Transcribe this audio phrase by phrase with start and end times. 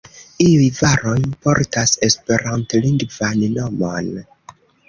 [0.45, 4.13] Iuj varoj portas Esperantlingvan nomon.